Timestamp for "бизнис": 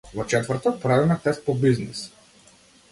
1.67-2.05